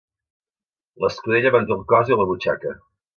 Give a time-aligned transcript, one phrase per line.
[1.03, 2.75] L'escudella manté el cos i la butxaca.